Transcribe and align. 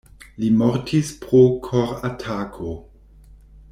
Li 0.43 0.47
mortis 0.61 1.11
pro 1.25 1.43
koratako. 1.69 2.75